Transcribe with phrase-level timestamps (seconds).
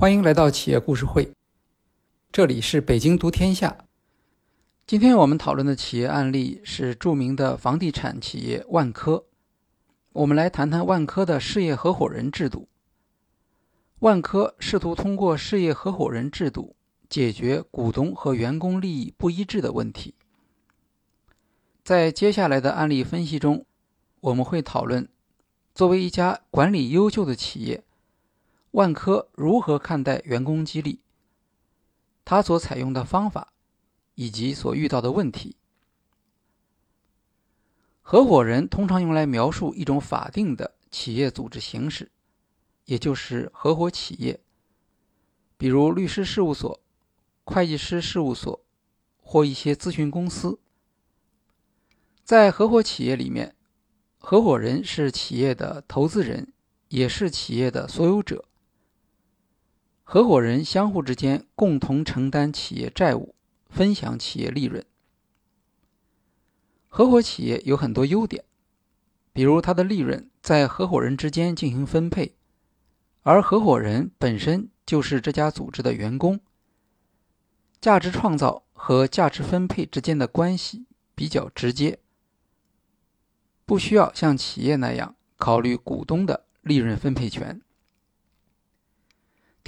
[0.00, 1.32] 欢迎来到企业故事会，
[2.30, 3.78] 这里是北京读天下。
[4.86, 9.24] 今天我们讨论的企业案例是著名的房地产企业万科。
[10.12, 12.68] 我们来谈谈万科的事业合伙人制度。
[13.98, 16.76] 万科试图通过事业合伙人制度
[17.08, 20.14] 解决股东和员工利益不一致的问题。
[21.82, 23.66] 在接下来的案例分析中，
[24.20, 25.08] 我们会讨论
[25.74, 27.82] 作为一家管理优秀的企业。
[28.72, 31.00] 万科如何看待员工激励？
[32.24, 33.52] 他所采用的方法
[34.14, 35.56] 以及所遇到的问题。
[38.02, 42.10] 合伙人通常用来描述一种法定的企业组织形式，
[42.84, 44.40] 也就是合伙企业，
[45.56, 46.80] 比如律师事务所、
[47.44, 48.60] 会计师事务所
[49.22, 50.58] 或一些咨询公司。
[52.24, 53.54] 在合伙企业里面，
[54.18, 56.52] 合伙人是企业的投资人，
[56.88, 58.44] 也是企业的所有者。
[60.10, 63.34] 合伙人相互之间共同承担企业债务，
[63.68, 64.82] 分享企业利润。
[66.86, 68.42] 合伙企业有很多优点，
[69.34, 72.34] 比如它的利润在合伙人之间进行分配，
[73.20, 76.40] 而合伙人本身就是这家组织的员工。
[77.78, 81.98] 价值创造和价值分配之间的关系比较直接，
[83.66, 87.60] 不需要像企业那样考虑股东的利润分配权。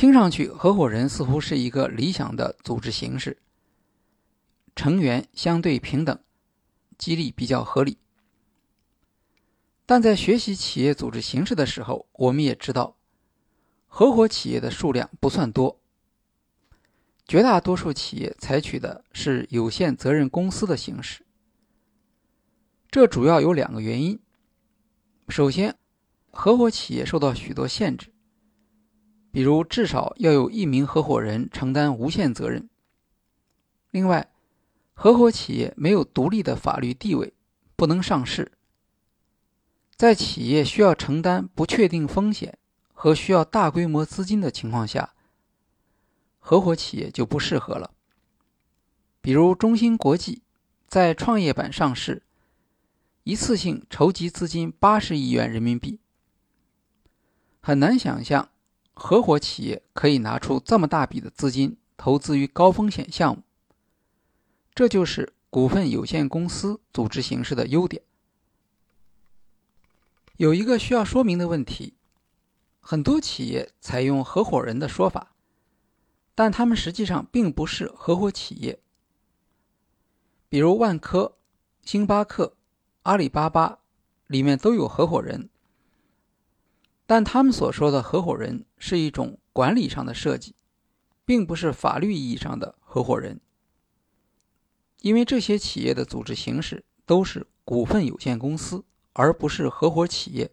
[0.01, 3.37] 听上去，合伙人似乎是一个理想的组织形式，
[4.75, 6.19] 成员相对平等，
[6.97, 7.99] 激励比较合理。
[9.85, 12.97] 但在学习企业组织形式的时候，我们也知道，
[13.89, 15.79] 合伙企业的数量不算多，
[17.27, 21.27] 绝大多数企业采取的是有限责任公司的形式。
[22.91, 24.19] 这主要有两个原因：
[25.29, 25.77] 首先，
[26.31, 28.15] 合伙企业受到许多限制。
[29.33, 32.69] 比如，至少要有一名合伙人承担无限责任。
[33.91, 34.31] 另外，
[34.95, 37.33] 合伙企业没有独立的法律地位，
[37.77, 38.53] 不能上市。
[39.97, 42.59] 在企业需要承担不确定风险
[42.93, 45.15] 和需要大规模资金的情况下，
[46.39, 47.93] 合伙企业就不适合了。
[49.21, 50.43] 比如，中芯国际
[50.87, 52.23] 在创业板上市，
[53.25, 56.01] 一次性筹集资金八十亿元人民币，
[57.61, 58.49] 很难想象。
[59.03, 63.43] 合伙企业可以拿出这么大笔的资金投资于高风险项目，
[64.75, 68.03] 这就是股份有限公司组织形式的优点。
[70.37, 71.95] 有一个需要说明的问题：
[72.79, 75.35] 很多企业采用合伙人的说法，
[76.35, 78.79] 但他们实际上并不是合伙企业。
[80.51, 81.39] 比如万科、
[81.83, 82.55] 星巴克、
[83.05, 83.79] 阿里巴巴
[84.27, 85.49] 里面都有合伙人。
[87.11, 90.55] 但他们所说的合伙人是一种管理上的设计，
[91.25, 93.41] 并不是法律意义上的合伙人。
[95.01, 100.53] 因为这些企业的组织形式都是股份有限公司，而不是合伙企业。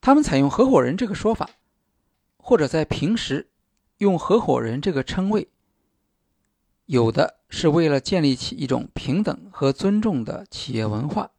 [0.00, 1.50] 他们采用合伙人这个说法，
[2.36, 3.48] 或者在平时
[3.98, 5.48] 用合伙人这个称谓，
[6.86, 11.32] 有的是为了建立起一种平等和尊重的企业文化。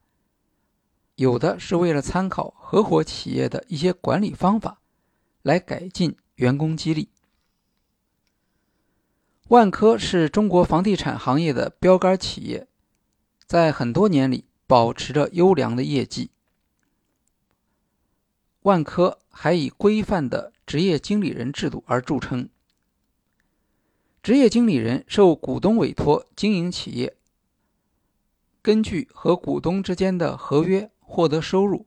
[1.16, 4.81] 有的是为了参考合伙企业的一些管理方法，
[5.42, 7.09] 来改进员工激励。
[9.48, 12.68] 万科是中国房地产行业的标杆企业，
[13.46, 16.31] 在很多年里保持着优良的业绩。
[18.64, 22.50] 万科还以规范的职业经理人制度而著称。
[24.22, 27.16] 职业经理人受股东委托经营企业，
[28.62, 30.92] 根据和股东之间的合约。
[31.16, 31.86] 获得收入，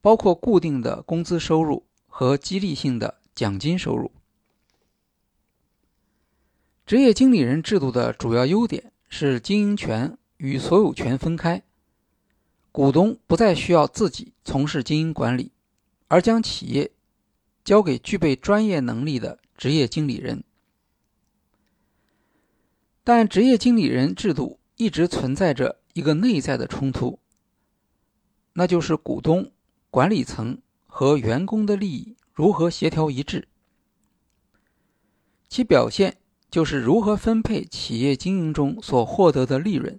[0.00, 4.10] 包括固定的工资收入和激励性的奖金收入。
[6.86, 11.62] 职业经理人制度的主要优点是经营权与所有权分开，
[12.72, 15.52] 股东不再需要自己从事经营管理，
[16.08, 16.92] 而将企业
[17.62, 20.42] 交给具备专业能力的职业经理人。
[23.02, 27.18] 但职业经理人制度一直存在着一个内在的冲突。
[28.54, 29.52] 那就是股东、
[29.90, 33.48] 管理层和员工的利益如何协调一致，
[35.48, 36.18] 其表现
[36.50, 39.98] 就是如何分配企业经营中所获得的利润。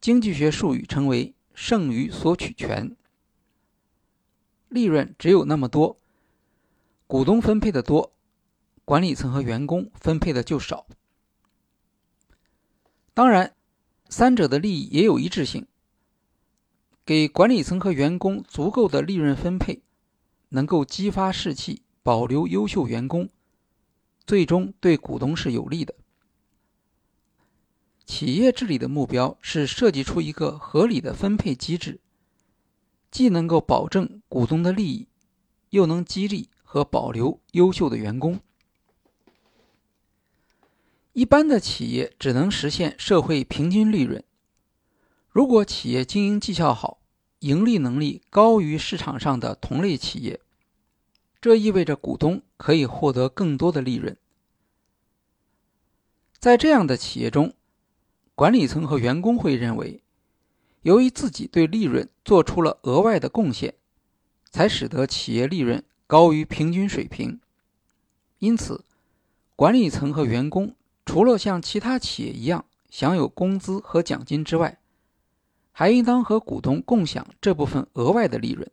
[0.00, 2.94] 经济学术语称为“剩余索取权”。
[4.68, 5.96] 利润只有那么多，
[7.06, 8.12] 股东分配的多，
[8.84, 10.86] 管理层和员工分配的就少。
[13.14, 13.56] 当然，
[14.10, 15.66] 三者的利益也有一致性。
[17.06, 19.80] 给管理层和员工足够的利润分配，
[20.48, 23.28] 能够激发士气，保留优秀员工，
[24.26, 25.94] 最终对股东是有利的。
[28.04, 32.00] 企业治理的目标是设计出一个合理的分配机制，
[33.12, 35.06] 既能够保证股东的利益，
[35.70, 38.40] 又能激励和保留优秀的员工。
[41.12, 44.24] 一般的企业只能实现社会平均利润。
[45.36, 46.96] 如果企业经营绩效好，
[47.40, 50.40] 盈利能力高于市场上的同类企业，
[51.42, 54.16] 这意味着股东可以获得更多的利润。
[56.38, 57.52] 在这样的企业中，
[58.34, 60.00] 管理层和员工会认为，
[60.80, 63.74] 由于自己对利润做出了额外的贡献，
[64.50, 67.38] 才使得企业利润高于平均水平。
[68.38, 68.86] 因此，
[69.54, 70.74] 管理层和员工
[71.04, 74.78] 除了像其他企业一样享有工资和奖金之外，
[75.78, 78.66] 还应当和股东共享这部分额外的利润。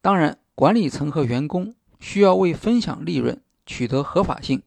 [0.00, 4.62] 当然，管理层和员工需要为分享利润取得合法性。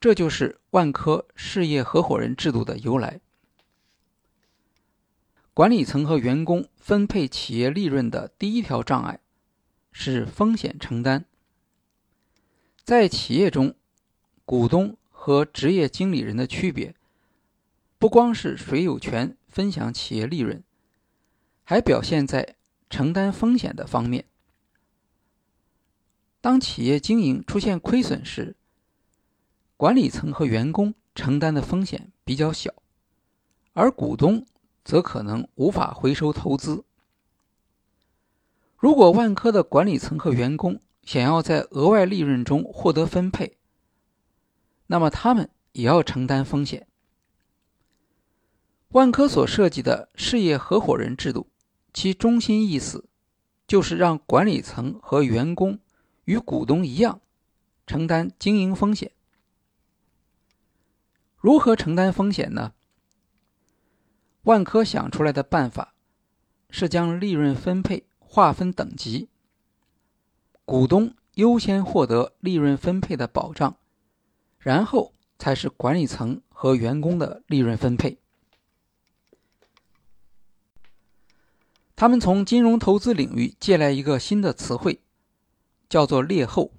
[0.00, 3.20] 这就是万科事业合伙人制度的由来。
[5.52, 9.20] 管理层和员工分配企业利润的第一条障碍
[9.92, 11.26] 是风险承担。
[12.82, 13.74] 在企业中，
[14.46, 16.94] 股东和职业经理人的区别，
[18.00, 20.64] 不光是谁有权分享企业利润，
[21.64, 22.56] 还表现在
[22.88, 24.24] 承担风险的方面。
[26.40, 28.56] 当企业经营出现亏损时，
[29.76, 32.72] 管理层和员工承担的风险比较小，
[33.74, 34.46] 而股东
[34.82, 36.82] 则可能无法回收投资。
[38.78, 43.58] 如果万科的管理层和员工想要在额外利润中获得分配，
[44.86, 46.86] 那么他们也要承担风险。
[48.90, 51.46] 万科所设计的事业合伙人制度，
[51.94, 53.08] 其中心意思
[53.64, 55.78] 就是让管理层和员工
[56.24, 57.20] 与股东一样
[57.86, 59.12] 承担经营风险。
[61.36, 62.72] 如何承担风险呢？
[64.42, 65.94] 万科想出来的办法
[66.68, 69.28] 是将利润分配划分等级，
[70.64, 73.76] 股东优先获得利润分配的保障，
[74.58, 78.18] 然后才是管理层和员工的利润分配。
[82.00, 85.02] 他们从金融投资领域借来一个新的词汇，
[85.86, 86.72] 叫做“劣后”。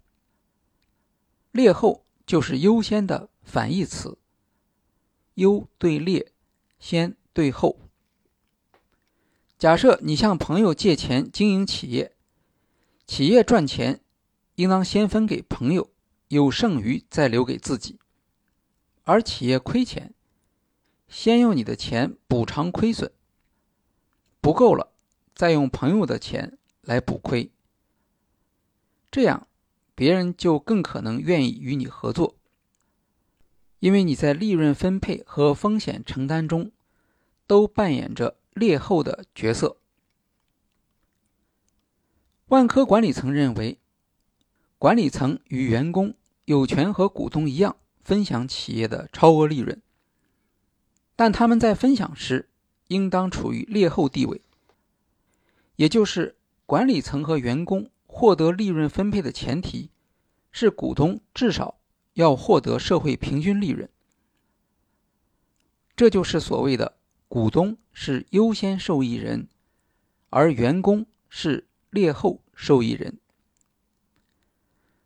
[1.53, 4.17] 劣后就是优先的反义词。
[5.35, 6.31] 优对劣，
[6.79, 7.77] 先对后。
[9.59, 12.15] 假设你向朋友借钱经营企业，
[13.05, 14.01] 企业赚钱，
[14.55, 15.91] 应当先分给朋友，
[16.29, 17.99] 有剩余再留给自己；
[19.03, 20.15] 而企业亏钱，
[21.07, 23.11] 先用你的钱补偿亏损，
[24.41, 24.90] 不够了，
[25.33, 27.51] 再用朋友的钱来补亏。
[29.11, 29.47] 这样，
[29.95, 32.35] 别人就更可能愿意与你合作。
[33.79, 36.71] 因为你在利润分配和风险承担中，
[37.47, 39.77] 都扮演着劣后的角色。
[42.47, 43.79] 万科管理层认为，
[44.77, 46.13] 管理层与员工
[46.45, 49.81] 有权和股东一样分享企业的超额利润，
[51.15, 52.49] 但他们在分享时
[52.87, 54.41] 应当处于劣后地位，
[55.75, 59.91] 也就是管理层和员工获得利润分配的前提
[60.51, 61.77] 是股东至少。
[62.15, 63.89] 要获得社会平均利润，
[65.95, 66.97] 这就是所谓的
[67.29, 69.47] 股东是优先受益人，
[70.29, 73.17] 而员工是劣后受益人。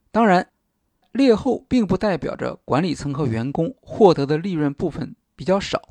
[0.10, 0.52] 当然，
[1.12, 5.90] 劣后并不代表着管理层和员工获得的利润部分比较少，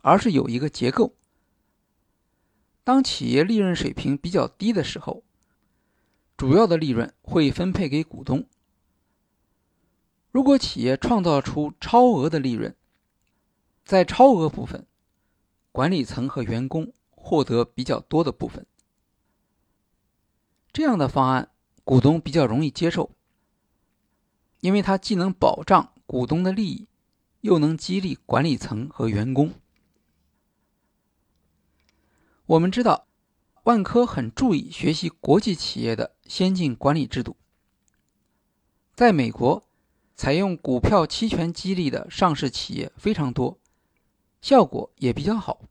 [0.00, 1.14] 而是有一个结构：
[2.84, 5.22] 当企业利润水平比较低的时候，
[6.36, 8.46] 主要的利润会分配给股东。
[10.32, 12.74] 如果企业创造出超额的利润，
[13.84, 14.86] 在超额部分，
[15.70, 18.66] 管理层和员工获得比较多的部分。
[20.72, 21.50] 这样的方案，
[21.84, 23.12] 股东比较容易接受，
[24.60, 26.88] 因为它既能保障股东的利益，
[27.42, 29.52] 又能激励管理层和员工。
[32.46, 33.06] 我们知道，
[33.64, 37.36] 万科很注意学习国际企业的先进管理制度，
[38.94, 39.64] 在美国。
[40.14, 43.58] 采用股票期权激励的上市企业非常多，
[44.40, 45.62] 效果也比较好。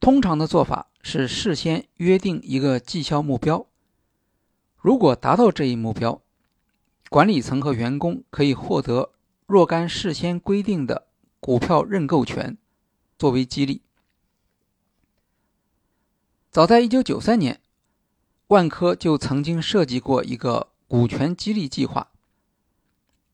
[0.00, 3.66] 通常的做法是事先约定一个绩效目标，
[4.78, 6.22] 如果达到这一目标，
[7.08, 9.12] 管理层和员工可以获得
[9.46, 11.06] 若干事先规定的
[11.38, 12.56] 股票认购权
[13.16, 13.82] 作为激励。
[16.50, 17.60] 早在1993年，
[18.46, 22.10] 万科就曾经设计过一个股权激励计划，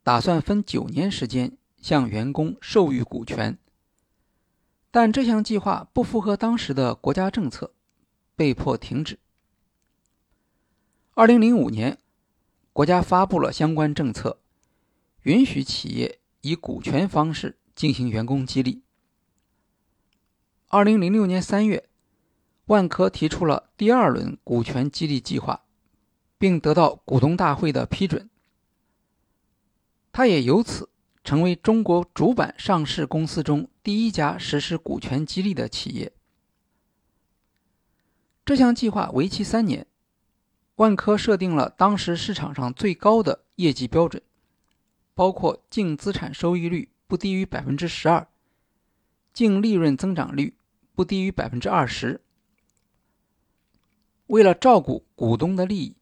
[0.02, 3.56] 打算分九年时间向员工授予股权。
[4.90, 7.72] 但这项计划不符合当时的国家政策，
[8.34, 9.18] 被迫停止。
[11.14, 11.98] 二零零五年，
[12.72, 14.40] 国家发布了相关政策，
[15.22, 18.82] 允许企业以股权方式进行员工激励。
[20.68, 21.88] 二零零六年三月，
[22.66, 25.64] 万科提出了第二轮股权激励计划，
[26.38, 28.30] 并得到股东大会的批准。
[30.12, 30.88] 他也由此
[31.22, 36.12] 成为中国主板上市公司中第一家实施股权激励的企业。
[38.44, 39.86] 这项计划为期三年，
[40.76, 44.22] 万科设定了当时市场上最高的业绩标准，
[45.14, 48.26] 包括净资产收益率不低于百分之十二，
[49.32, 50.56] 净利润增长率。
[50.96, 52.20] 不低于百分之二十。
[54.26, 55.96] 为了照顾股东的利益，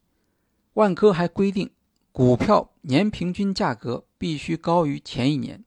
[0.73, 1.71] 万科还规定
[2.11, 5.63] 股票年平均价格必须高于前一年，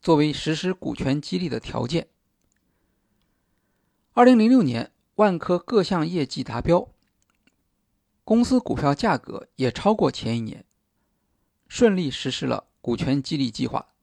[0.00, 2.08] 作为实施股权激励的条件。
[4.12, 6.88] 二零零六年，万科各项业绩达标，
[8.24, 10.64] 公司股票价格也超过前一年，
[11.68, 13.94] 顺利实施了股权激励计划。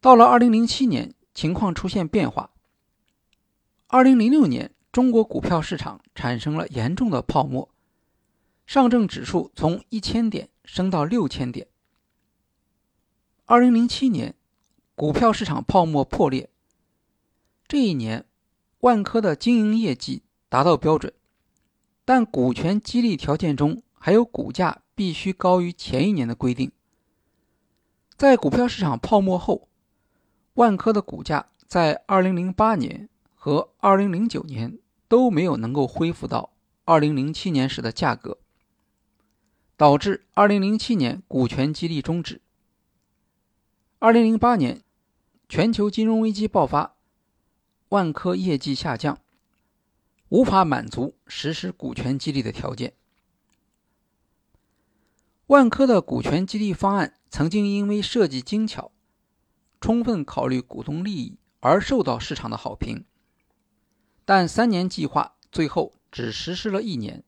[0.00, 1.14] 到了二零零七年。
[1.34, 2.52] 情况出现变化。
[3.88, 7.68] 二零零六年，中国股票市场产生了严重的泡沫，
[8.64, 11.66] 上证指数从一千点升到六千点。
[13.44, 14.36] 二零零七年，
[14.94, 16.48] 股票市场泡沫破裂。
[17.66, 18.24] 这一年，
[18.82, 21.12] 万科的经营业绩达到标准，
[22.04, 26.70] 但股权激励条件中还有股价必须高于前一年的规定。
[28.16, 29.68] 在股票市场泡沫后。
[30.54, 34.78] 万科的股价在2008年和2009年
[35.14, 36.50] 都没有能够恢复到
[36.86, 38.38] 2007年时的价格，
[39.76, 42.40] 导致2007年股权激励终止。
[44.00, 44.82] 2008年，
[45.48, 46.96] 全球金融危机爆发，
[47.90, 49.20] 万科业绩下降，
[50.30, 52.94] 无法满足实施股权激励的条件。
[55.46, 58.90] 万科的股权激励方案曾经因为设计精巧。
[59.80, 63.04] 充分考虑股东利益而受到市场的好评，
[64.24, 67.22] 但三年计划最后只实施了一年，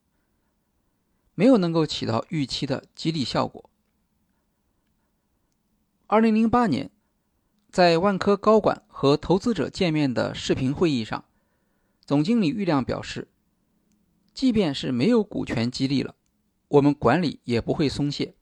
[1.35, 3.69] 没有能够起到预期的激励效果。
[6.07, 6.91] 二零零八年，
[7.71, 11.25] 在万科高管和投资者见面的视频会议上，
[12.05, 13.29] 总经理郁亮表示，
[14.33, 16.15] 即便是没有股权激励了，
[16.69, 18.35] 我们管理也不会松懈。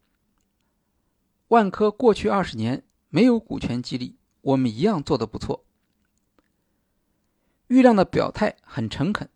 [1.48, 2.84] 万科过去二十年。
[3.10, 5.64] 没有股权激励，我们一样做得不错。
[7.74, 9.28] 郁亮的表态很诚恳，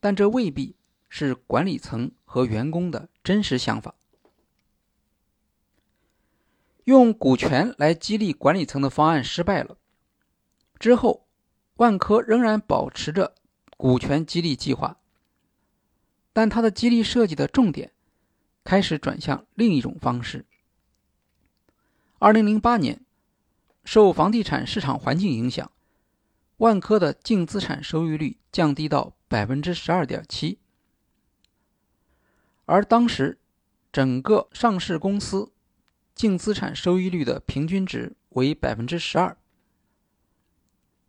[0.00, 0.76] 但这未必
[1.10, 3.94] 是管理层和员工的真实想法。
[6.84, 9.76] 用股权来激励管理层的方案失败了。
[10.78, 11.28] 之后，
[11.74, 13.34] 万科仍然保持着
[13.76, 14.98] 股权激励计划，
[16.32, 17.92] 但它的激励设计的重点
[18.64, 20.46] 开始转向另一种方式。
[22.18, 23.04] 二零零八年，
[23.84, 25.70] 受房地产市场环境影响，
[26.58, 30.58] 万科的净资产收益率降低到百分之十二点七，
[32.64, 33.38] 而当时
[33.92, 35.52] 整个上市公司
[36.16, 39.36] 净资产收益率的平均值为百分之十二。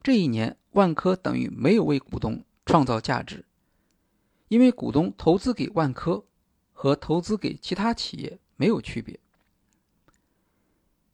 [0.04, 3.44] 这一年，万科等于没有为股东创造价值，
[4.50, 6.24] 因为股东投资给万科
[6.72, 9.20] 和投资给其他企业没有区别。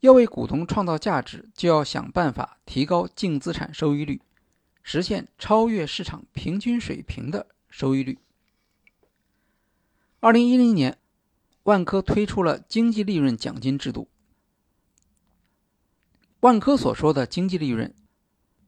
[0.02, 4.22] 要为股东创造价值，就要想办法提高净资产收益率，
[4.88, 8.20] 实现超越市场平均水平的收益率。
[10.20, 11.00] 二零一零年，
[11.64, 14.08] 万科推出了经济利润奖金制度。
[16.42, 17.96] 万科所说的经济利润，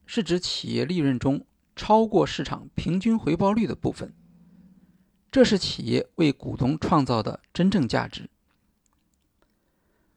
[0.07, 1.45] 是指企业利润中
[1.75, 4.12] 超过市场平均回报率的部分，
[5.31, 8.27] 这是企业为股东创造的真正价值。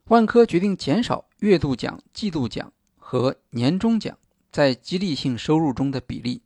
[0.05, 4.19] 万科决定减少月度奖、季度奖和年终奖
[4.51, 6.43] 在激励性收入中的比例，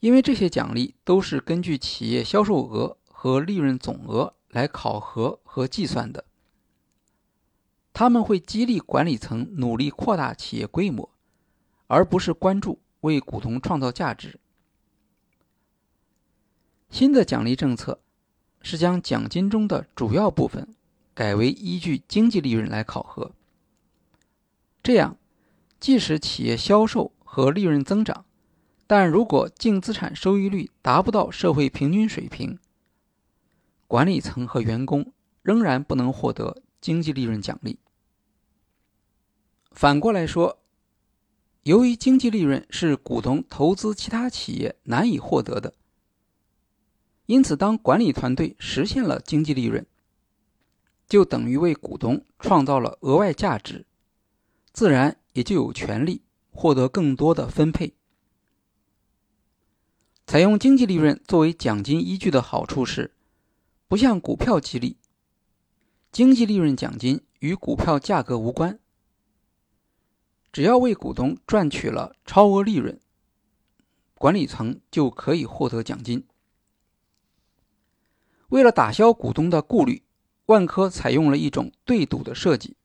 [0.00, 6.24] 因为这些奖励都是根据企业销售额和利润总额来考核和计算的。
[7.92, 11.10] 他们会激励管理层努力扩大企业规模，
[11.86, 14.38] 而不是关注为股东创造价值。
[16.88, 18.00] 新的奖励政策
[18.62, 20.74] 是将奖金中的主要部分。
[21.12, 23.32] 改为依据经济利润来考核，
[24.82, 25.18] 这样，
[25.80, 28.26] 即使企业销售和利润增长，
[28.86, 32.58] 但如果净资产收益率达不到社会平均水平，
[33.86, 37.78] 管理层和员工仍然不能获得经济利润奖励。
[39.72, 40.58] 反过来说，
[41.62, 45.72] 由于经济利润是股东投资其他企业难以获得的，
[47.26, 49.86] 因此当管理团队实现了经济利润，
[51.06, 53.86] 就等于为股东创造了额外价值，
[54.72, 57.94] 自然也就有权利获得更多的分配。
[60.26, 63.14] 采用经济利润作为奖金依据的好处是，
[63.88, 64.96] 不像股票激励，
[66.12, 68.78] 经济利润奖金与股票价格无关。
[70.52, 73.00] 只要为股东赚取了超额利润，
[74.14, 76.26] 管理层就可以获得奖金。
[78.48, 80.02] 为了打消股东的顾虑，
[80.46, 82.76] 万科采用了一种对赌的设计。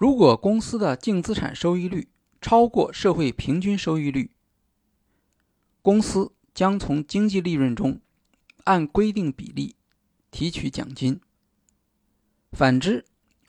[0.00, 2.08] 如果公司的净资产收益率
[2.40, 4.30] 超过社会平均收益率，
[5.82, 8.00] 公司将从经济利润中
[8.64, 9.76] 按规定比例
[10.30, 11.20] 提取奖金。
[12.50, 13.04] 反之，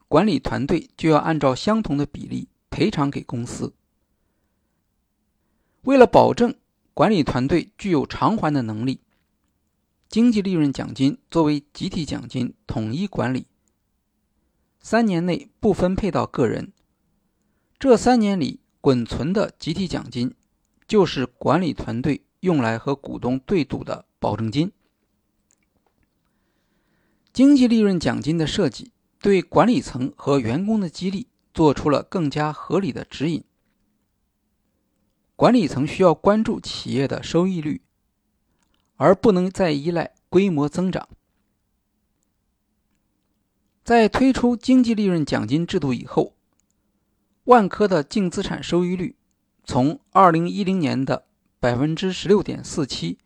[0.09, 3.73] 管理团队就要按照相同的比例赔偿给公司。
[5.83, 6.53] 为了保证
[6.93, 8.99] 管理团队具有偿还的能力，
[10.09, 13.47] 经济利润奖金作为集体奖金统一管理，
[14.81, 16.73] 三年内不分配到个人。
[17.79, 20.35] 这三年里滚存的集体奖金，
[20.87, 24.71] 就是管理团队用来和股东对赌的保证金。
[27.31, 28.91] 经济利润奖金的设计。
[29.23, 33.43] 对管理层和员工的激励做出了更加合理的指引。
[35.35, 37.83] 管理层需要关注企业的收益率，
[38.95, 41.07] 而不能再依赖规模增长。
[43.83, 46.33] 在推出经济利润奖金制度以后，
[47.45, 49.15] 万科的净资产收益率
[49.63, 51.25] 从2010年的
[51.59, 53.17] 百分之十六点四七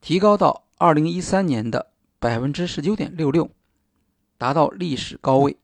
[0.00, 3.50] 提高到2013年的百分之十九点六六。
[4.38, 5.56] 达到历史高位。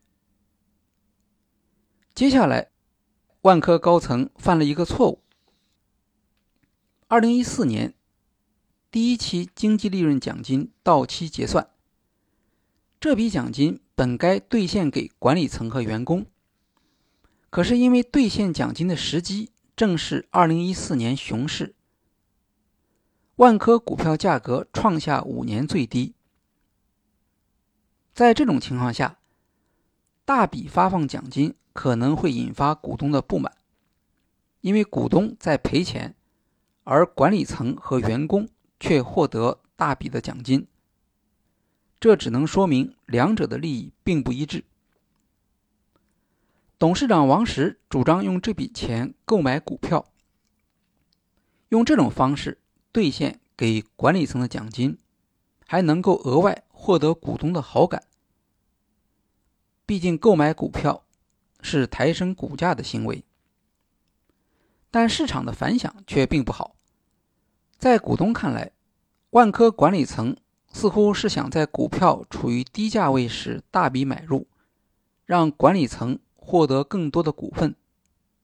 [2.14, 2.70] 接下来，
[3.42, 5.20] 万科高层犯了一个错误。
[7.06, 7.92] 二零一四年，
[8.90, 11.68] 第一期经济利润奖金到期结算，
[13.02, 16.24] 这笔奖金本该兑现给管理层和员工，
[17.50, 21.74] 可是因为兑现奖金的时机正是二零一四年熊市，
[23.34, 26.14] 万科股票价格创下五年最低。
[28.14, 29.18] 在这种情况下，
[30.24, 33.52] 大笔发放奖金可能会引发股东的不满，
[34.60, 36.14] 因为股东在赔钱，
[36.84, 40.68] 而管理层和员工却获得大笔的奖金。
[42.02, 44.64] 这只能说明两者的利益并不一致。
[46.76, 50.10] 董事长王石主张用这笔钱购买股票，
[51.68, 52.58] 用这种方式
[52.90, 54.98] 兑现给管理层的奖金，
[55.64, 56.64] 还能够额外。
[56.72, 58.02] 获得股东的好感，
[59.86, 61.04] 毕竟购买股票
[61.60, 63.24] 是抬升股价的行为，
[64.90, 66.74] 但市场的反响却并不好。
[67.78, 68.72] 在股东看来，
[69.30, 70.36] 万科管理层
[70.72, 74.46] 似乎是想在股票处于低价位时大笔买入，
[75.26, 77.74] 让管理层获得更多的股份，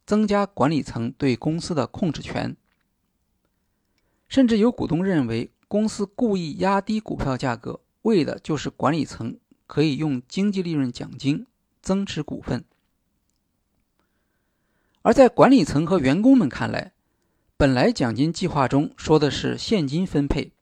[0.07, 2.57] 增加管理层对公司的控制权。
[4.29, 7.81] 甚至有股东认为，公司故意压低股票价格。
[8.03, 11.47] 为的就是管理层可以用经济利润奖金
[11.83, 12.65] 增持股份，
[15.03, 16.93] 而在管理层和员工们看来，
[17.57, 20.53] 本来奖金计划中说的是现金分配，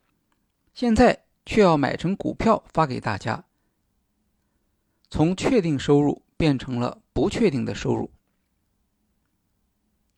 [0.74, 3.44] 现在却要买成股票发给大家，
[5.08, 8.10] 从确定收入变成了不确定的收入。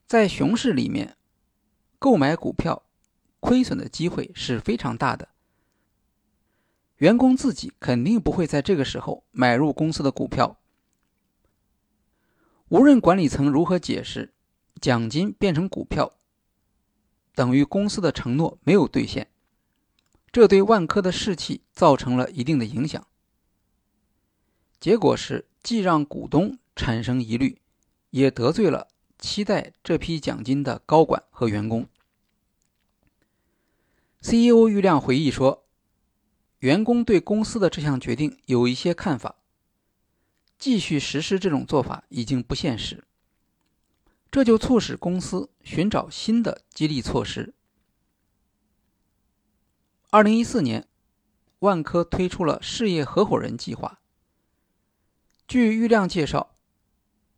[0.06, 1.18] 在熊市里面，
[1.98, 2.82] 购买股票
[3.40, 5.28] 亏损的机会是非常大的。
[6.96, 10.58] 员工自己肯定不会在这个时候买入公司的股票。
[12.70, 14.32] 无论管理层如何解释，
[14.80, 16.14] 奖金变成股票，
[17.34, 19.30] 等于公司的承诺没有兑现，
[20.30, 23.06] 这对万科的士气造成了一定的影响。
[24.80, 27.60] 结果是，既让股东产生疑虑，
[28.10, 28.88] 也得罪了
[29.18, 31.88] 期待这批奖金的高管和员工。
[34.20, 35.64] CEO 郁亮回忆说。
[36.60, 39.36] 员工对公司的这项决定有一些看法，
[40.58, 43.04] 继续实施这种做法已经不现实，
[44.28, 47.54] 这就促使公司寻找新的激励措施。
[50.10, 50.88] 二零一四年，
[51.58, 54.00] 万科推出了事业合伙人计划。
[55.46, 56.54] 据郁亮介绍，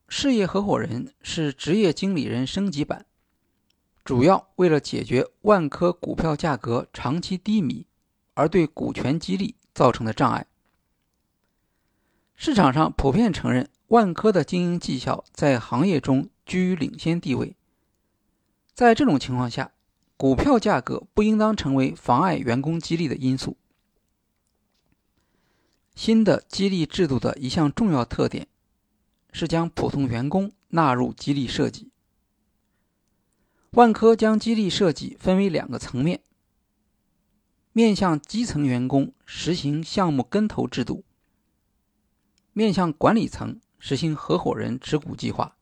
[0.07, 3.07] 事业合伙人是职业经理人升级版，
[4.05, 7.89] 主要为了解决万科股票价格长期低迷
[8.35, 10.47] 而对股权激励造成的障碍。
[12.37, 17.57] 市场上普遍承认，万科的经营绩效在行业中居于领先地位。
[18.73, 19.73] 在这种情况下，
[20.21, 23.57] 股票价格不应当成为妨碍员工激励的因素。
[25.95, 28.47] 新的激励制度的一项重要特点
[29.33, 31.91] 是将普通员工纳入激励设计。
[33.71, 36.23] 万科将激励设计分为两个层面：
[37.73, 41.03] 面向基层员工实行项目跟投制度；
[42.53, 45.57] 面向管理层实行合伙人持股计划。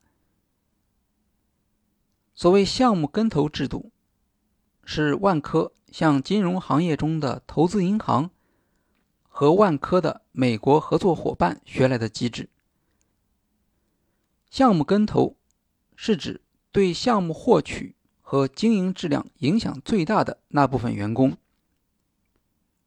[2.35, 3.93] 所谓项目跟投制度，
[4.91, 8.31] 是万科向金融行业中的投资银行
[9.21, 12.49] 和万科的美国合作伙伴学来的机制。
[14.49, 15.37] 项目跟投
[15.95, 21.37] 是指对项目获取和经营质量影响最大的那部分员工，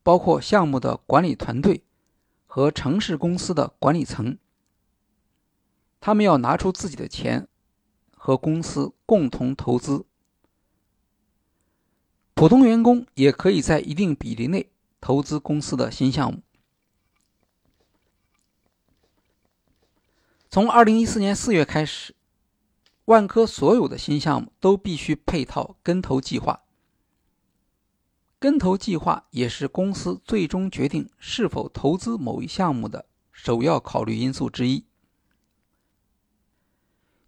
[0.02, 1.84] 包括项目的管理团队
[2.48, 4.36] 和城市公司的管理层，
[6.00, 7.46] 他们要拿出自己的钱。
[8.24, 10.04] 和公司共同投资，
[12.42, 14.68] 普通员工也可以在一定比例内
[15.00, 16.42] 投资公司的新项目。
[20.50, 22.16] 从二零一四年四月开始，
[23.04, 26.64] 万科所有的新项目都必须配套跟投计划。
[28.40, 34.84] 跟投计划也是公司最终决定是否投资某一项目的首要考虑因素之一。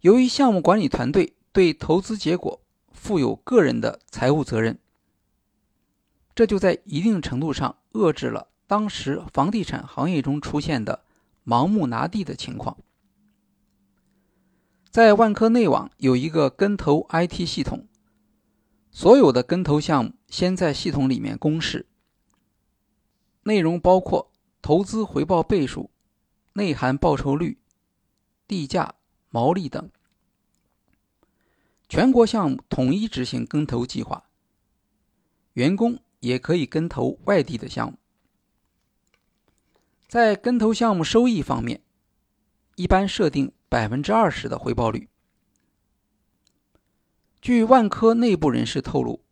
[0.01, 2.59] 由于项目管理团队对投资结果
[2.91, 4.77] 负有个人的财务责任，
[6.35, 11.05] 这就在一定程度上遏制了当时房地产行业中出现的
[11.45, 12.77] 盲目拿地的情况。
[14.91, 17.87] 在万科内网有一个跟投 IT 系统，
[18.91, 21.87] 所有的跟投项目先在系统里面公示，
[23.43, 25.89] 内容包括投资回报倍数、
[26.53, 27.57] 内涵报酬率、
[28.47, 28.93] 地价。
[29.31, 29.89] 毛利等，
[31.89, 34.29] 全国项目统一执行跟投计划，
[35.51, 37.97] 员工也可以跟投外地的项目。
[40.07, 41.81] 在跟投项目收益方面，
[42.75, 45.07] 一般设定百分之二十的回报率。
[47.41, 49.23] 据万科内部人士透露，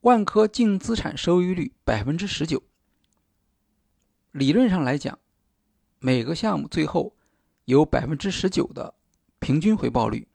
[0.00, 2.62] 万科净资产收益率百分之十九。
[4.30, 5.18] 理论上来讲，
[5.98, 7.14] 每个项目最后。
[7.64, 8.92] 有百分之十九的
[9.38, 10.26] 平均回报率，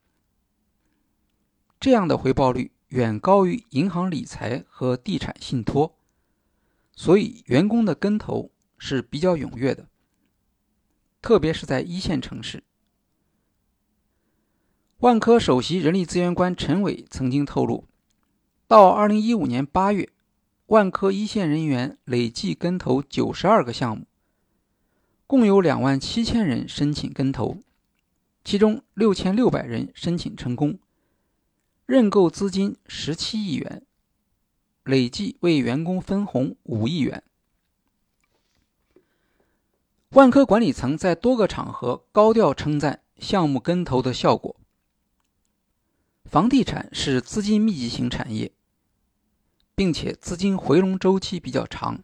[1.78, 5.98] 这样的回报率远高于银行理财和地产信托，
[6.94, 9.88] 所以员工的跟投是比较踊跃的，
[11.22, 12.64] 特别是在一线城市。
[15.00, 17.88] 万科首席人力资源官陈伟曾经透露，
[18.68, 20.10] 到二零一五年八月，
[20.68, 24.08] 万科一线人员累计跟投九十二个项目。
[25.28, 27.58] 共有两万七千人申请跟投，
[28.46, 30.80] 其中六千六百人申请成功，
[31.88, 33.82] 认购资金十七亿元，
[34.84, 37.24] 累计为员工分红五亿元。
[40.10, 44.58] 万科管理层在多个场合高调称赞项目跟投的效果。
[46.26, 48.52] 房地产是资金密集型产业，
[49.74, 52.04] 并且资金回笼周期比较长，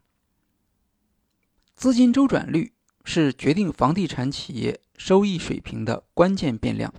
[1.75, 2.73] 资金周转率。
[3.05, 6.93] 是决定房地产企业收益水平的关键变量。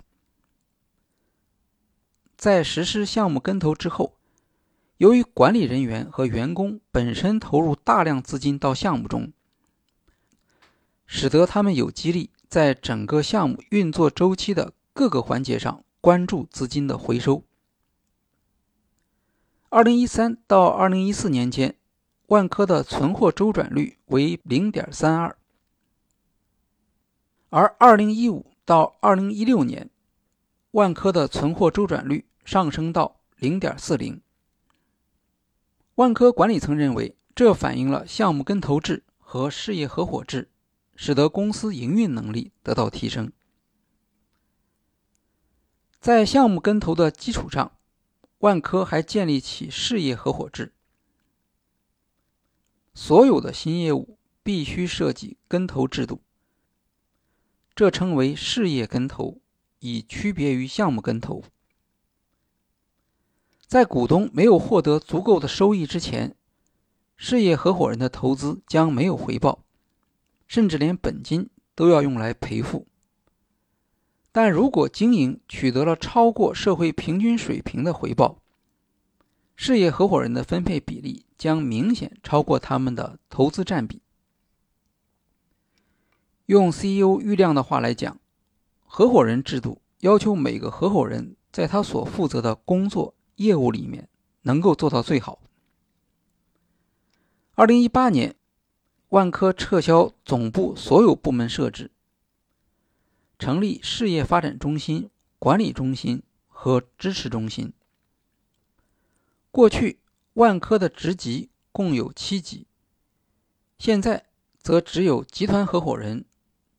[2.37, 4.17] 在实施项目跟投之后，
[4.97, 9.31] 由于管理人员和员工本身投入大量资金到项目中，
[11.05, 17.43] 使得他们有激励在整个项目运作周期的各个环节上关注资金的回收。
[19.69, 21.75] 二零一三到二零一四年间，
[22.27, 25.37] 万科的存货周转率为零点三二。
[27.49, 29.89] 而2015到2016年，
[30.75, 34.19] 万科的存货周转率上升到0.40。
[35.95, 40.51] 万科管理层认为，这反映了项目跟投制和事业合伙制，
[40.97, 43.31] 使得公司营运能力得到提升。
[46.01, 47.77] 在项目跟投的基础上，
[48.39, 50.73] 万科还建立起事业合伙制，
[52.93, 56.21] 所有的新业务必须设计跟投制度。
[57.73, 59.39] 这称为事业跟投，
[59.85, 61.43] 以区别于项目跟投。
[63.67, 66.35] 在股东没有获得足够的收益之前，
[67.15, 69.63] 事业合伙人的投资将没有回报，
[70.47, 72.87] 甚至连本金都要用来赔付。
[74.31, 78.41] 但如果经营取得了超过社会平均水平的回报，
[79.55, 84.01] 事业合伙人的分配比例将明显超过他们的投资占比。
[86.47, 88.19] 用 CEO 郁亮的话来讲，
[88.97, 94.07] 合伙人制度要求每个合伙人在他所负责的工作业务里面
[94.43, 95.41] 能够做到最好。
[97.55, 98.37] 二零一八年，
[99.09, 101.91] 万科撤销总部所有部门设置，
[103.37, 107.73] 成立事业发展中心、管理中心和支持中心。
[109.51, 109.99] 过去，
[110.35, 112.65] 万科的职级共有七级，
[113.77, 114.27] 现在
[114.61, 116.23] 则只有集团合伙人。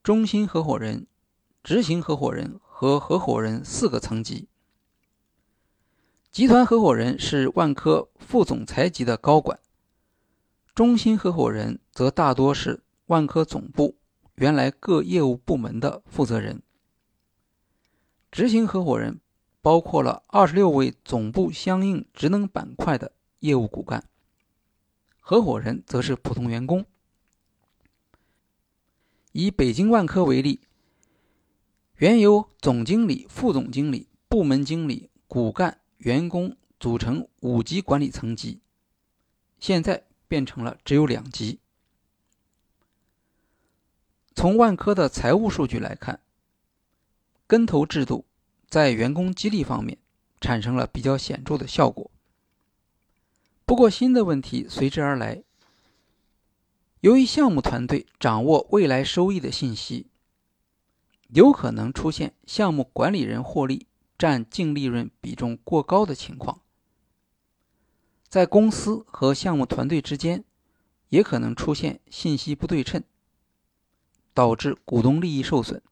[0.02, 1.06] 中心合伙人、
[1.66, 4.46] 执行合伙人和合伙人四个层级。
[6.30, 9.58] 集团合伙人是万科副总裁级的高管，
[10.76, 13.96] 中心合伙人则大多是万科总部
[14.36, 16.62] 原来各业务部门的负责人。
[18.30, 19.20] 执行合伙人
[19.60, 24.08] 包括了二十六位总部相应职能板块的业务骨干，
[25.18, 26.86] 合伙人则是普通员工。
[29.32, 30.60] 以北京万科为例，
[31.98, 38.60] 原由总经理、副总经理、部门经理、骨干、员工组成五级管理层级，
[39.58, 41.58] 现在变成了只有两级。
[44.34, 46.20] 从万科的财务数据来看，
[47.46, 48.26] 跟投制度
[48.68, 49.96] 在员工激励方面
[50.38, 52.10] 产生了比较显著的效果。
[53.64, 55.42] 不过，新的问题随之而来。
[57.00, 60.06] 由于项目团队掌握未来收益的信息，
[61.28, 63.86] 有可能出现项目管理人获利
[64.16, 66.60] 占净利润比重过高的情况。
[68.28, 70.44] 在公司和项目团队之间，
[71.08, 73.02] 也可能出现信息不对称，
[74.34, 75.82] 导致股东利益受损。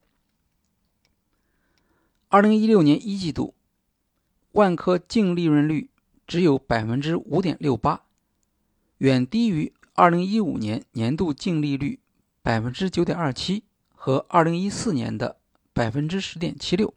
[2.29, 3.53] 二零一六年一季度，
[4.51, 5.89] 万科净利润率
[6.27, 8.03] 只有百分之五点六八，
[8.97, 9.73] 远低于。
[9.97, 12.01] 二零一五年年度净利率
[12.41, 13.63] 百分之九点二七
[14.05, 15.37] 和二零一四年的
[15.73, 16.93] 百分之十点七六。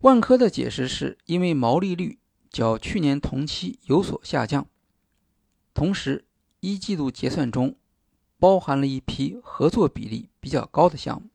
[0.00, 2.18] 万科的解释是因为毛利率
[2.50, 4.66] 较去年同期有所下降，
[5.72, 6.26] 同时
[6.60, 7.76] 一季度结算中
[8.38, 11.30] 包含了一批合作比例比较高的项目。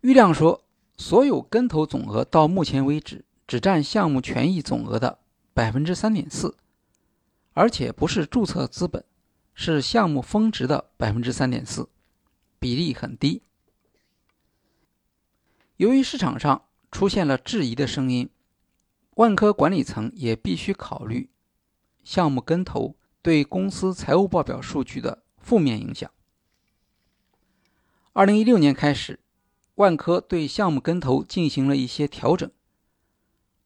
[0.00, 0.64] 郁亮说，
[0.96, 5.18] 所有跟投总额到目前为止只占项目权益总额的
[5.52, 6.56] 百分之三点四。
[7.52, 9.04] 而且不是注册资本，
[9.54, 11.88] 是项目峰值的百分之三点四，
[12.58, 13.42] 比例很低。
[15.76, 18.28] 由于市场上出现了质疑的声音，
[19.14, 21.30] 万科管理层也必须考虑
[22.02, 26.10] 项目跟投对公司财务报表数据的负面影响。
[28.12, 29.20] 二零一六年开始，
[29.76, 32.50] 万科对项目跟投进行了一些调整，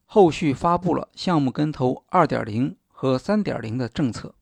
[0.05, 2.75] 后续发布了项目跟投二点零。
[3.01, 4.35] 和三点零的政策，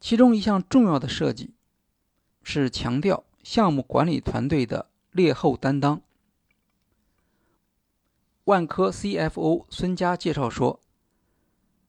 [0.00, 1.54] 其中一项重要的设计
[2.42, 6.00] 是强调项目管理团队的劣后担当。
[8.44, 10.80] 万科 CFO 孙佳介绍说，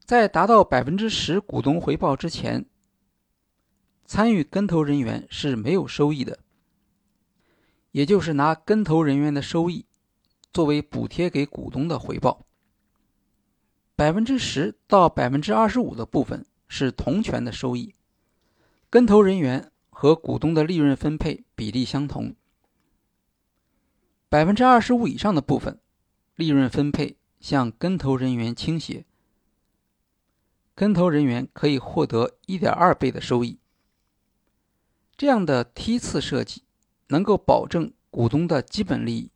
[0.03, 2.65] 在达到百分之十股东回报之前，
[4.05, 6.39] 参与跟投人员是没有收益的，
[7.91, 9.85] 也就是拿跟投人员的收益
[10.51, 12.45] 作为补贴给股东的回报。
[13.95, 17.93] 百分之十到百分之二十五的部分是同权的收益，
[18.89, 22.35] 跟投人员和股东的利润分配比例相同。
[24.27, 25.79] 百分之二十五以上的部分，
[26.35, 29.05] 利润分配向跟投人员倾斜，
[30.75, 33.59] 跟投人员可以获得一点二倍的收益。
[35.15, 36.63] 这样的梯次设计
[37.07, 39.31] 能够保证股东的基本利益，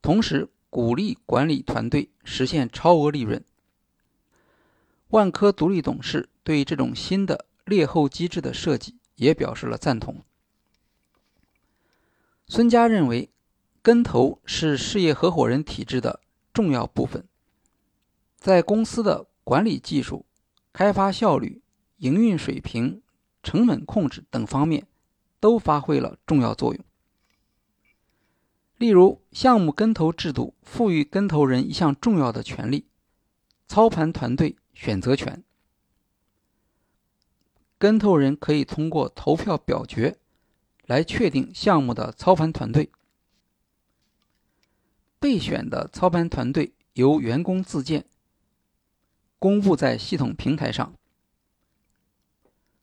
[0.00, 0.50] 同时。
[0.70, 3.42] 鼓励管理团队实现超额利润。
[5.08, 10.22] 万科独立董事对这种新的劣后机制的设计也表示了赞同。
[12.46, 13.30] 孙佳认为，
[13.82, 16.20] 跟投是事业合伙人体制的
[16.52, 17.24] 重要部分，
[18.36, 20.24] 在公司的管理技术、
[20.72, 21.60] 开发效率、
[21.98, 23.02] 营运水平、
[23.42, 24.86] 成本控制等方面
[25.38, 26.84] 都发挥了重要作用。
[28.78, 32.86] 例如，项目跟投制度赋予跟投人一项重要的权利——
[33.66, 35.42] 操盘团队选择权。
[37.78, 40.18] 跟投人可以通过投票表决
[40.86, 42.90] 来确定项目的操盘团队。
[45.20, 48.04] 备选的操盘团队由员工自荐，
[49.38, 50.94] 公布在系统平台上。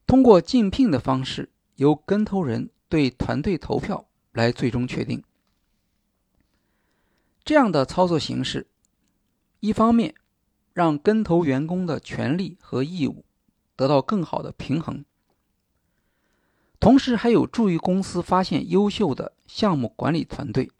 [0.07, 5.23] 通过竞聘的方式，由跟投人对团队投票来最终确定。
[7.43, 8.67] 这样的操作形式
[9.59, 10.15] 一方面
[10.73, 13.24] 让跟投员工的权利和义务
[13.75, 15.03] 得到更好的平衡，
[16.79, 20.71] 同时还有助于公司发现优秀的项目管理团队，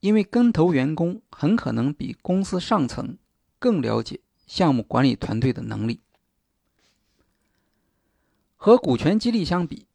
[0.00, 3.18] 因为跟投员工很可能比公司上层
[3.58, 6.00] 更了解项目管理团队的能力。
[8.56, 9.86] 和股权激励相比，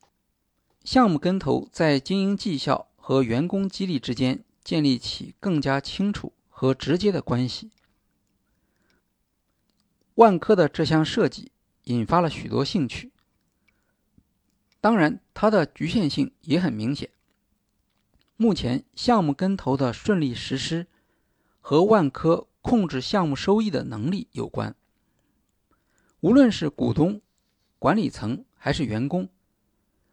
[0.83, 7.71] 项目跟投在经营绩效和员工激励之间建立起更加清楚和直接的关系。
[10.15, 11.51] 万科的这项设计
[11.85, 13.11] 引发了许多兴趣，
[14.79, 17.09] 当然，它的局限性也很明显。
[18.35, 20.87] 目前，项目跟投的顺利实施
[21.61, 24.75] 和万科控制项目收益的能力有关。
[26.19, 27.21] 无论是股东、
[27.79, 29.29] 管理层，还是员工，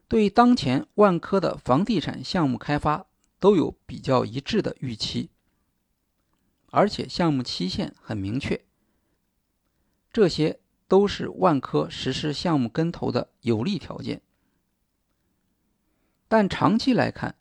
[0.09, 3.07] 对当前万科的房地产项目开发
[3.39, 5.31] 都有比较一致的预期，
[6.71, 8.65] 而且项目期限很明确，
[10.13, 14.21] 这些都是万科实施项目跟投的有利条件。
[16.27, 17.37] 但长期来看，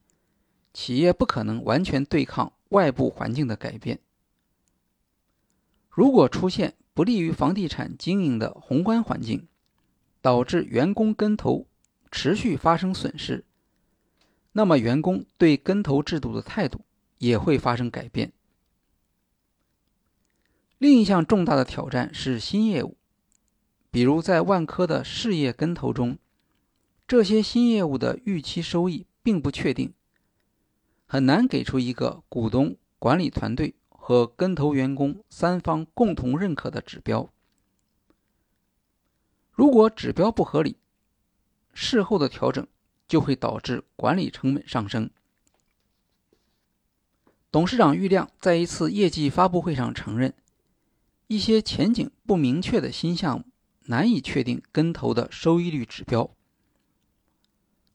[0.73, 3.99] 企业不可能完全对抗外部环境的改变。
[5.89, 9.47] 如果出现不利于房地产经营的宏观环境，
[10.21, 11.67] 导致员工跟投
[12.12, 13.45] 持续发生损失，
[14.51, 16.82] 那么员工对跟投制度的态度
[17.17, 18.32] 也会发生改变。
[20.80, 22.96] 另一项重大的挑战是新业务，
[23.92, 26.18] 比如在万科的事业跟投中，
[27.06, 29.94] 这些新业务的预期收益并不确定，
[31.06, 37.30] 很难给出一个股东、管理团队和跟投员工三方共同认可的指标。
[39.52, 40.78] 如果指标不合理，
[41.74, 42.65] 事后的调整
[43.06, 45.10] 就会导致管理成本上升。
[47.52, 50.34] 董事长郁亮在一次业绩发布会上承认，
[51.30, 53.46] 一些前景不明确的新项目
[53.86, 56.32] 难以确定跟投的收益率指标。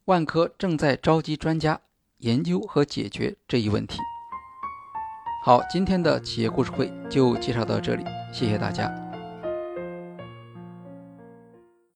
[0.05, 1.81] 万科正在召集专家
[2.19, 3.99] 研究和解决这一问题。
[5.45, 9.04] 好，今天的企业故事会就介绍到这里，谢谢大家。